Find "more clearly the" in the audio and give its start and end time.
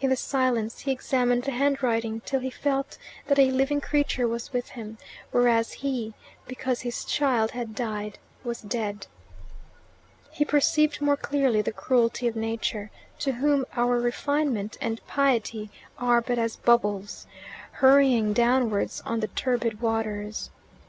11.00-11.72